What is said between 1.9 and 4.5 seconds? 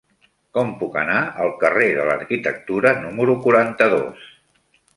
de l'Arquitectura número quaranta-dos?